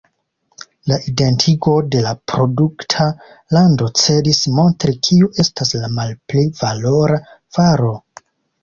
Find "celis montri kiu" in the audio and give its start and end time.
4.05-5.33